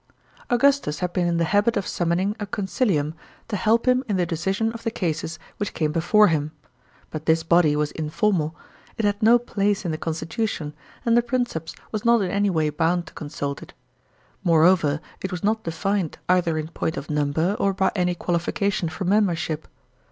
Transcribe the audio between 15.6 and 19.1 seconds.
defined either in point of number, or by any qualification for